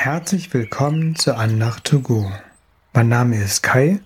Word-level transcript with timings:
Herzlich 0.00 0.54
willkommen 0.54 1.16
zur 1.16 1.38
Andacht 1.38 1.82
to 1.82 1.98
go. 1.98 2.30
Mein 2.94 3.08
Name 3.08 3.42
ist 3.42 3.64
Kai 3.64 3.98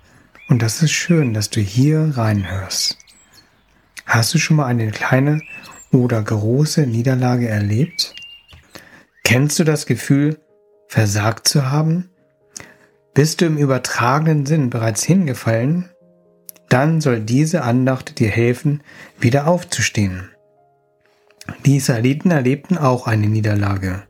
und 0.49 0.63
das 0.63 0.83
ist 0.83 0.93
schön, 0.93 1.35
dass 1.35 1.51
du 1.51 1.61
hier 1.61 2.13
reinhörst. 2.17 2.97
Hast 4.07 4.33
du 4.33 4.39
schon 4.39 4.57
mal 4.57 4.65
eine 4.65 4.91
kleine 4.91 5.43
oder 5.93 6.23
große 6.23 6.87
Niederlage 6.87 7.47
erlebt? 7.47 8.15
Kennst 9.23 9.59
du 9.59 9.65
das 9.65 9.85
Gefühl, 9.85 10.41
versagt 10.89 11.47
zu 11.47 11.71
haben? 11.71 12.09
Bist 13.13 13.43
du 13.43 13.45
im 13.45 13.59
übertragenen 13.59 14.47
Sinn 14.47 14.71
bereits 14.71 15.03
hingefallen? 15.03 15.91
Dann 16.71 17.03
soll 17.03 17.21
diese 17.21 17.65
Andacht 17.65 18.19
dir 18.19 18.31
helfen, 18.31 18.83
wieder 19.21 19.47
aufzustehen. 19.47 20.31
Die 21.67 21.77
Israeliten 21.77 22.31
erlebten 22.31 22.79
auch 22.79 23.07
eine 23.07 23.27
Niederlage. 23.27 24.05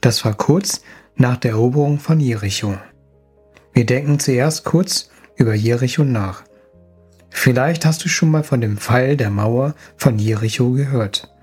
Das 0.00 0.24
war 0.24 0.32
kurz 0.32 0.80
nach 1.18 1.36
der 1.36 1.52
Eroberung 1.52 1.98
von 1.98 2.20
Jericho. 2.20 2.76
Wir 3.72 3.84
denken 3.84 4.18
zuerst 4.18 4.64
kurz 4.64 5.10
über 5.36 5.54
Jericho 5.54 6.04
nach. 6.04 6.44
Vielleicht 7.30 7.84
hast 7.84 8.04
du 8.04 8.08
schon 8.08 8.30
mal 8.30 8.44
von 8.44 8.60
dem 8.60 8.78
Fall 8.78 9.16
der 9.16 9.30
Mauer 9.30 9.74
von 9.96 10.18
Jericho 10.18 10.70
gehört. 10.70 11.34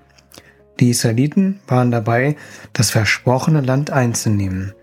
Die 0.80 0.90
Israeliten 0.90 1.60
waren 1.68 1.90
dabei, 1.90 2.36
das 2.72 2.90
versprochene 2.90 3.60
Land 3.60 3.90
einzunehmen. 3.90 4.74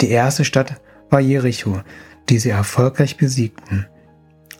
Die 0.00 0.08
erste 0.08 0.44
Stadt 0.44 0.80
war 1.10 1.20
Jericho, 1.20 1.80
die 2.28 2.38
sie 2.38 2.50
erfolgreich 2.50 3.16
besiegten. 3.16 3.86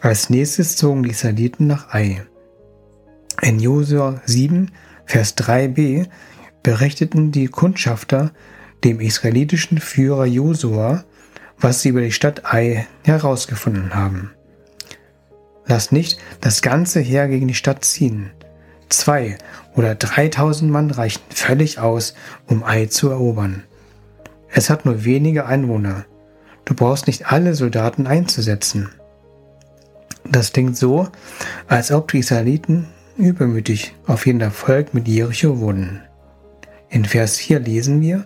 Als 0.01 0.31
nächstes 0.31 0.77
zogen 0.77 1.03
die 1.03 1.11
Israeliten 1.11 1.67
nach 1.67 1.93
Ai. 1.93 2.27
In 3.43 3.59
Josua 3.59 4.21
7, 4.25 4.71
Vers 5.05 5.37
3b 5.37 6.09
berichteten 6.63 7.33
die 7.33 7.47
Kundschafter 7.49 8.33
dem 8.85 9.01
israelitischen 9.01 9.79
Führer 9.79 10.27
Josua, 10.27 11.05
was 11.59 11.83
sie 11.83 11.91
über 11.91 12.01
die 12.01 12.13
Stadt 12.13 12.45
Ai 12.45 12.87
herausgefunden 13.05 13.95
haben. 13.95 14.31
Lass 15.67 15.91
nicht 15.91 16.19
das 16.41 16.63
ganze 16.63 17.01
Heer 17.01 17.29
gegen 17.29 17.49
die 17.49 17.55
Stadt 17.55 17.85
ziehen. 17.85 18.31
Zwei 18.89 19.37
oder 19.75 19.95
dreitausend 19.95 20.71
Mann 20.71 20.91
reichen 20.91 21.23
völlig 21.31 21.79
aus, 21.81 22.15
um 22.47 22.63
Ai 22.63 22.87
zu 22.87 23.09
erobern. 23.09 23.65
Es 24.49 24.71
hat 24.71 24.85
nur 24.85 25.05
wenige 25.05 25.47
Einwohner. 25.47 26.05
Du 26.65 26.75
brauchst 26.75 27.09
nicht 27.09 27.33
alle 27.33 27.55
Soldaten 27.55 28.07
einzusetzen. 28.07 28.91
Das 30.25 30.53
klingt 30.53 30.77
so, 30.77 31.09
als 31.69 31.91
ob 31.93 32.11
die 32.11 32.19
Israeliten 32.19 32.87
übermütig 33.17 33.95
auf 34.07 34.27
jeden 34.27 34.41
Erfolg 34.41 34.95
mit 34.95 35.09
Jericho 35.09 35.59
wurden. 35.59 36.03
In 36.89 37.05
Vers 37.05 37.37
4 37.39 37.61
lesen 37.61 38.01
wir, 38.01 38.25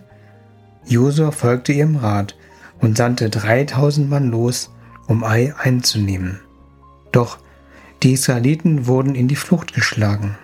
Josua 0.85 1.31
folgte 1.31 1.73
ihrem 1.73 1.95
Rat 1.95 2.35
und 2.79 2.97
sandte 2.97 3.29
3000 3.29 4.09
Mann 4.09 4.29
los, 4.29 4.71
um 5.07 5.23
Ai 5.23 5.53
einzunehmen. 5.57 6.41
Doch 7.11 7.37
die 8.03 8.13
Israeliten 8.13 8.87
wurden 8.87 9.15
in 9.15 9.27
die 9.27 9.35
Flucht 9.35 9.73
geschlagen. 9.73 10.37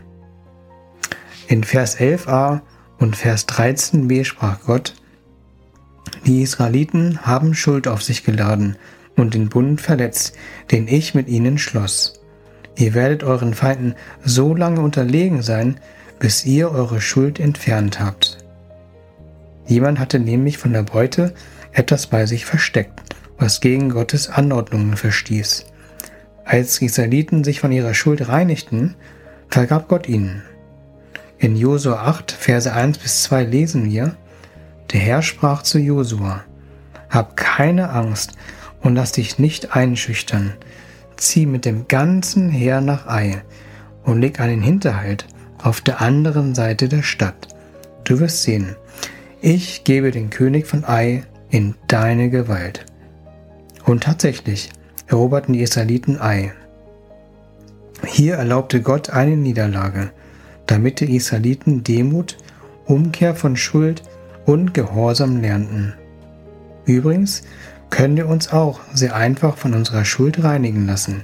In 1.48 1.64
Vers 1.64 1.98
11a 1.98 2.62
und 3.00 3.16
Vers 3.16 3.48
13b 3.48 4.26
sprach 4.26 4.60
Gott, 4.66 4.96
die 6.26 6.42
Israeliten 6.42 7.26
haben 7.26 7.54
Schuld 7.54 7.88
auf 7.88 8.04
sich 8.04 8.24
geladen 8.24 8.76
und 9.16 9.34
den 9.34 9.50
Bund 9.50 9.82
verletzt, 9.82 10.36
den 10.72 10.88
ich 10.88 11.16
mit 11.16 11.28
ihnen 11.28 11.58
schloss. 11.58 12.22
Ihr 12.76 12.94
werdet 12.94 13.24
euren 13.24 13.54
Feinden 13.54 13.96
so 14.24 14.54
lange 14.54 14.82
unterlegen 14.82 15.42
sein, 15.42 15.80
bis 16.20 16.46
ihr 16.46 16.72
eure 16.72 17.02
Schuld 17.02 17.40
entfernt 17.40 18.00
habt. 18.00 18.37
Jemand 19.68 20.00
hatte 20.00 20.20
nämlich 20.20 20.58
von 20.58 20.74
der 20.74 20.84
Beute 20.84 21.34
etwas 21.74 22.08
bei 22.08 22.26
sich 22.26 22.46
versteckt, 22.46 23.02
was 23.38 23.62
gegen 23.62 23.90
Gottes 23.90 24.30
Anordnungen 24.30 24.96
verstieß. 24.96 25.66
Als 26.46 26.80
die 26.80 26.86
Israeliten 26.86 27.44
sich 27.44 27.60
von 27.60 27.74
ihrer 27.74 27.94
Schuld 27.94 28.30
reinigten, 28.30 28.96
vergab 29.50 29.90
Gott 29.90 30.08
ihnen. 30.08 30.44
In 31.38 31.56
Josua 31.56 32.08
8, 32.08 32.32
Verse 32.32 32.72
1 32.72 32.98
bis 32.98 33.24
2 33.24 33.44
lesen 33.44 33.92
wir, 33.92 34.16
der 34.92 35.02
Herr 35.02 35.22
sprach 35.22 35.62
zu 35.62 35.78
Josua, 35.78 36.46
Hab 37.10 37.36
keine 37.36 37.90
Angst 37.90 38.32
und 38.82 38.96
lass 38.96 39.12
dich 39.12 39.38
nicht 39.38 39.76
einschüchtern. 39.76 40.54
Zieh 41.18 41.46
mit 41.46 41.66
dem 41.66 41.88
ganzen 41.88 42.50
Heer 42.50 42.80
nach 42.80 43.08
Ai 43.08 43.44
und 44.04 44.22
leg 44.22 44.40
einen 44.40 44.62
Hinterhalt 44.62 45.28
auf 45.62 45.82
der 45.82 46.02
anderen 46.02 46.56
Seite 46.56 46.88
der 46.88 47.04
Stadt. 47.04 47.50
Du 48.06 48.20
wirst 48.20 48.44
sehen, 48.44 48.78
ich 49.50 49.86
gebe 49.86 50.12
den 50.12 50.30
König 50.30 50.68
von 50.68 50.84
Ai 50.84 51.24
in 51.50 51.76
deine 51.88 52.30
Gewalt. 52.30 52.86
Und 53.86 54.04
tatsächlich 54.04 54.72
eroberten 55.08 55.54
die 55.54 55.62
Israeliten 55.62 56.20
Ai. 56.20 56.52
Hier 58.06 58.36
erlaubte 58.36 58.82
Gott 58.82 59.10
eine 59.10 59.38
Niederlage, 59.38 60.12
damit 60.66 61.00
die 61.00 61.16
Israeliten 61.16 61.82
Demut, 61.86 62.36
Umkehr 62.88 63.36
von 63.36 63.56
Schuld 63.56 64.04
und 64.46 64.74
Gehorsam 64.74 65.40
lernten. 65.40 65.94
Übrigens 66.84 67.44
können 67.90 68.18
wir 68.18 68.28
uns 68.28 68.52
auch 68.52 68.82
sehr 68.94 69.16
einfach 69.16 69.56
von 69.56 69.74
unserer 69.74 70.04
Schuld 70.04 70.44
reinigen 70.44 70.86
lassen, 70.86 71.24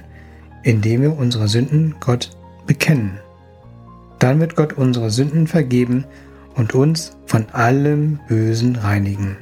indem 0.62 1.02
wir 1.02 1.18
unsere 1.18 1.46
Sünden 1.46 1.96
Gott 2.00 2.30
bekennen. 2.66 3.18
Dann 4.18 4.40
wird 4.40 4.56
Gott 4.56 4.72
unsere 4.72 5.10
Sünden 5.10 5.46
vergeben 5.46 6.06
und 6.54 6.74
uns 6.74 7.16
von 7.26 7.48
allem 7.50 8.20
Bösen 8.28 8.76
reinigen. 8.76 9.36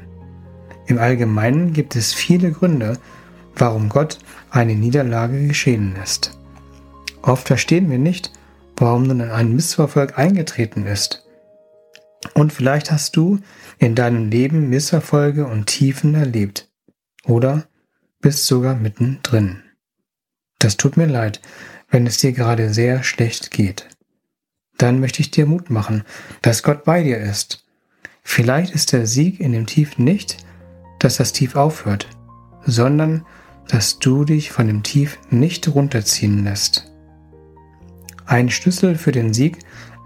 Im 0.87 0.99
Allgemeinen 0.99 1.73
gibt 1.73 1.97
es 1.97 2.13
viele 2.13 2.51
Gründe, 2.51 2.99
warum 3.55 3.89
Gott 3.89 4.19
eine 4.51 4.75
Niederlage 4.75 5.47
geschehen 5.47 5.95
lässt. 5.97 6.39
Oft 7.23 7.47
verstehen 7.47 7.91
wir 7.91 7.99
nicht, 7.99 8.33
warum 8.77 9.05
nun 9.05 9.21
ein 9.21 9.55
Missverfolg 9.55 10.19
eingetreten 10.19 10.87
ist. 10.87 11.25
Und 12.35 12.53
vielleicht 12.53 12.91
hast 12.91 13.17
du 13.17 13.39
in 13.79 13.95
deinem 13.95 14.31
Leben 14.31 14.69
Misserfolge 14.69 15.47
und 15.47 15.67
Tiefen 15.67 16.15
erlebt. 16.15 16.71
Oder 17.25 17.67
bist 18.21 18.47
sogar 18.47 18.75
mittendrin. 18.75 19.63
Das 20.59 20.77
tut 20.77 20.97
mir 20.97 21.07
leid, 21.07 21.41
wenn 21.91 22.07
es 22.07 22.19
dir 22.19 22.33
gerade 22.33 22.73
sehr 22.73 23.03
schlecht 23.03 23.51
geht 23.51 23.92
dann 24.83 24.99
möchte 24.99 25.21
ich 25.21 25.31
dir 25.31 25.47
Mut 25.47 25.71
machen, 25.71 26.03
dass 26.43 26.65
Gott 26.65 26.83
bei 26.85 27.05
dir 27.05 27.19
ist. 27.19 27.65
Vielleicht 28.25 28.75
ist 28.75 28.93
der 28.93 29.07
Sieg 29.07 29.39
in 29.39 29.53
dem 29.53 29.67
Tief 29.67 29.97
nicht, 29.97 30.39
dass 30.99 31.19
das 31.19 31.33
Tief 31.33 31.55
aufhört, 31.55 32.09
sondern 32.65 33.25
dass 33.69 34.01
du 34.01 34.25
dich 34.25 34.51
von 34.51 34.67
dem 34.67 34.83
Tief 34.83 35.19
nicht 35.31 35.73
runterziehen 35.73 36.43
lässt. 36.43 36.93
Ein 38.27 38.51
Schlüssel 38.51 38.97
für 38.97 39.13
den 39.13 39.33
Sieg 39.33 39.59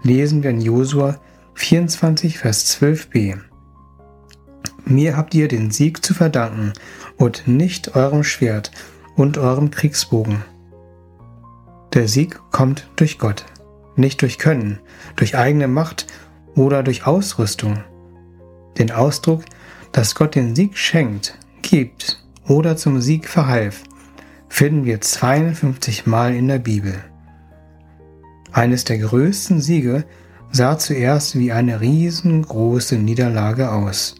lesen 0.03 0.43
wir 0.43 0.51
in 0.51 0.61
Josua 0.61 1.19
24, 1.55 2.37
Vers 2.37 2.79
12b. 2.79 3.39
Mir 4.85 5.17
habt 5.17 5.33
ihr 5.33 5.47
den 5.47 5.71
Sieg 5.71 6.05
zu 6.05 6.13
verdanken 6.13 6.73
und 7.17 7.47
nicht 7.47 7.95
eurem 7.95 8.23
Schwert 8.23 8.71
und 9.15 9.39
eurem 9.39 9.71
Kriegsbogen. 9.71 10.43
Der 11.93 12.07
Sieg 12.07 12.39
kommt 12.51 12.87
durch 12.95 13.17
Gott 13.17 13.43
nicht 13.97 14.21
durch 14.21 14.37
Können, 14.37 14.79
durch 15.15 15.35
eigene 15.35 15.67
Macht 15.67 16.07
oder 16.55 16.83
durch 16.83 17.05
Ausrüstung. 17.05 17.83
Den 18.77 18.91
Ausdruck, 18.91 19.43
dass 19.91 20.15
Gott 20.15 20.35
den 20.35 20.55
Sieg 20.55 20.77
schenkt, 20.77 21.37
gibt 21.61 22.23
oder 22.47 22.77
zum 22.77 23.01
Sieg 23.01 23.27
verhalf, 23.27 23.83
finden 24.49 24.85
wir 24.85 25.01
52 25.01 26.05
Mal 26.05 26.35
in 26.35 26.47
der 26.47 26.59
Bibel. 26.59 26.93
Eines 28.51 28.85
der 28.85 28.97
größten 28.99 29.61
Siege 29.61 30.05
sah 30.51 30.77
zuerst 30.77 31.37
wie 31.37 31.51
eine 31.51 31.81
riesengroße 31.81 32.95
Niederlage 32.95 33.71
aus. 33.71 34.15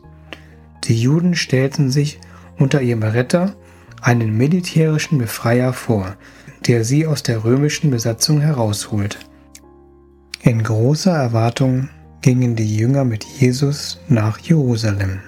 Die 0.84 1.00
Juden 1.02 1.36
stellten 1.36 1.90
sich 1.90 2.20
unter 2.58 2.82
ihrem 2.82 3.04
Retter 3.04 3.56
einen 4.02 4.38
militärischen 4.38 5.18
Befreier 5.18 5.74
vor, 5.74 6.18
der 6.68 6.84
sie 6.84 7.08
aus 7.08 7.24
der 7.24 7.44
römischen 7.44 7.90
Besatzung 7.90 8.42
herausholt. 8.42 9.18
In 10.48 10.64
großer 10.64 11.12
Erwartung 11.12 11.90
gingen 12.22 12.56
die 12.56 12.78
Jünger 12.78 13.04
mit 13.04 13.26
Jesus 13.26 14.00
nach 14.08 14.40
Jerusalem. 14.40 15.20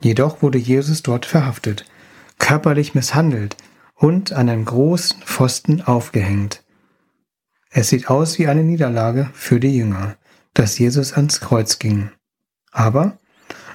Jedoch 0.00 0.42
wurde 0.42 0.58
Jesus 0.58 1.04
dort 1.04 1.26
verhaftet, 1.26 1.84
körperlich 2.40 2.96
misshandelt 2.96 3.56
und 3.94 4.32
an 4.32 4.48
einem 4.48 4.64
großen 4.64 5.22
Pfosten 5.22 5.80
aufgehängt. 5.80 6.64
Es 7.70 7.90
sieht 7.90 8.10
aus 8.10 8.36
wie 8.40 8.48
eine 8.48 8.64
Niederlage 8.64 9.30
für 9.32 9.60
die 9.60 9.76
Jünger, 9.76 10.16
dass 10.54 10.76
Jesus 10.76 11.12
ans 11.12 11.38
Kreuz 11.38 11.78
ging. 11.78 12.10
Aber 12.72 13.16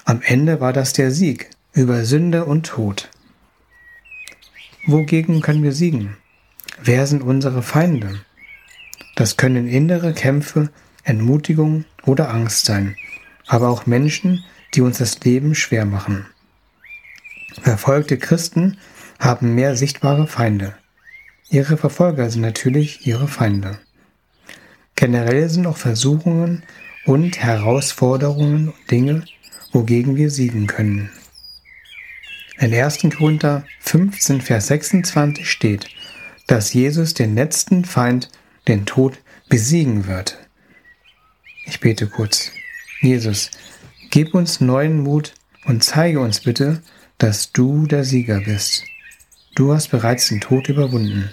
am 0.04 0.20
Ende 0.20 0.60
war 0.60 0.74
das 0.74 0.92
der 0.92 1.12
Sieg 1.12 1.48
über 1.72 2.04
Sünde 2.04 2.44
und 2.44 2.66
Tod. 2.66 3.08
Wogegen 4.86 5.40
können 5.40 5.62
wir 5.62 5.72
siegen? 5.72 6.18
Wer 6.82 7.06
sind 7.06 7.22
unsere 7.22 7.62
Feinde? 7.62 8.20
Das 9.20 9.36
können 9.36 9.68
innere 9.68 10.14
Kämpfe, 10.14 10.70
Entmutigung 11.04 11.84
oder 12.06 12.30
Angst 12.30 12.64
sein, 12.64 12.96
aber 13.46 13.68
auch 13.68 13.84
Menschen, 13.84 14.42
die 14.72 14.80
uns 14.80 14.96
das 14.96 15.20
Leben 15.20 15.54
schwer 15.54 15.84
machen. 15.84 16.24
Verfolgte 17.60 18.16
Christen 18.16 18.78
haben 19.18 19.54
mehr 19.54 19.76
sichtbare 19.76 20.26
Feinde. 20.26 20.74
Ihre 21.50 21.76
Verfolger 21.76 22.30
sind 22.30 22.40
natürlich 22.40 23.06
ihre 23.06 23.28
Feinde. 23.28 23.78
Generell 24.94 25.50
sind 25.50 25.66
auch 25.66 25.76
Versuchungen 25.76 26.62
und 27.04 27.42
Herausforderungen 27.42 28.72
Dinge, 28.90 29.26
wogegen 29.70 30.16
wir 30.16 30.30
siegen 30.30 30.66
können. 30.66 31.10
In 32.58 32.72
1. 32.72 33.00
Korinther 33.14 33.66
15, 33.80 34.40
Vers 34.40 34.68
26 34.68 35.46
steht, 35.46 35.88
dass 36.46 36.72
Jesus 36.72 37.12
den 37.12 37.34
letzten 37.34 37.84
Feind, 37.84 38.30
den 38.70 38.86
Tod, 38.86 39.18
besiegen 39.48 40.06
wird. 40.06 40.38
Ich 41.66 41.80
bete 41.80 42.06
kurz. 42.06 42.52
Jesus, 43.02 43.50
gib 44.10 44.32
uns 44.32 44.60
neuen 44.60 45.02
Mut 45.02 45.34
und 45.66 45.82
zeige 45.82 46.20
uns 46.20 46.40
bitte, 46.40 46.80
dass 47.18 47.52
du 47.52 47.86
der 47.86 48.04
Sieger 48.04 48.40
bist. 48.40 48.84
Du 49.56 49.74
hast 49.74 49.88
bereits 49.88 50.28
den 50.28 50.40
Tod 50.40 50.68
überwunden. 50.68 51.30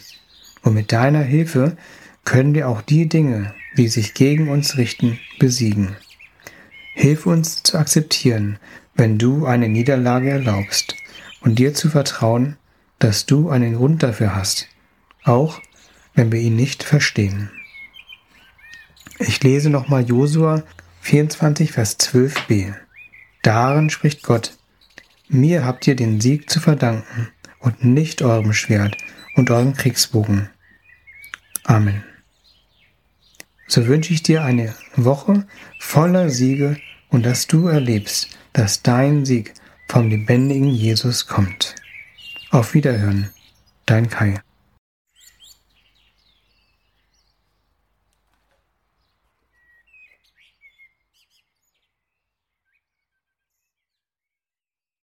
Und 0.63 0.73
mit 0.73 0.91
deiner 0.91 1.21
Hilfe 1.21 1.77
können 2.25 2.55
wir 2.55 2.67
auch 2.67 2.81
die 2.81 3.07
Dinge, 3.07 3.53
die 3.77 3.87
sich 3.87 4.15
gegen 4.15 4.49
uns 4.49 4.77
richten, 4.77 5.19
besiegen. 5.39 5.95
Hilf 6.95 7.27
uns 7.27 7.61
zu 7.61 7.77
akzeptieren, 7.77 8.57
wenn 8.95 9.19
du 9.19 9.45
eine 9.45 9.69
Niederlage 9.69 10.31
erlaubst 10.31 10.95
und 11.41 11.59
dir 11.59 11.75
zu 11.75 11.89
vertrauen, 11.89 12.57
dass 12.97 13.27
du 13.27 13.49
einen 13.49 13.75
Grund 13.75 14.01
dafür 14.01 14.35
hast, 14.35 14.67
auch 15.23 15.61
wenn 16.17 16.31
wir 16.31 16.39
ihn 16.39 16.55
nicht 16.55 16.83
verstehen. 16.83 17.51
Ich 19.19 19.41
lese 19.43 19.69
nochmal 19.69 20.03
Josua 20.03 20.63
24, 21.01 21.71
Vers 21.71 21.99
12b. 21.99 22.73
Darin 23.43 23.89
spricht 23.91 24.23
Gott, 24.23 24.57
mir 25.29 25.63
habt 25.63 25.87
ihr 25.87 25.95
den 25.95 26.19
Sieg 26.19 26.49
zu 26.49 26.59
verdanken 26.59 27.29
und 27.59 27.85
nicht 27.85 28.23
eurem 28.23 28.51
Schwert 28.51 28.97
und 29.35 29.51
eurem 29.51 29.73
Kriegsbogen. 29.73 30.49
Amen. 31.63 32.03
So 33.67 33.85
wünsche 33.85 34.13
ich 34.13 34.23
dir 34.23 34.43
eine 34.43 34.73
Woche 34.95 35.45
voller 35.79 36.29
Siege 36.31 36.77
und 37.09 37.25
dass 37.27 37.45
du 37.45 37.67
erlebst, 37.67 38.29
dass 38.53 38.81
dein 38.81 39.23
Sieg 39.23 39.53
vom 39.87 40.09
lebendigen 40.09 40.69
Jesus 40.69 41.27
kommt. 41.27 41.75
Auf 42.49 42.73
Wiederhören, 42.73 43.29
dein 43.85 44.09
Kai. 44.09 44.39